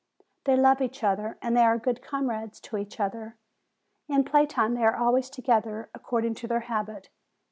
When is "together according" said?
5.29-6.33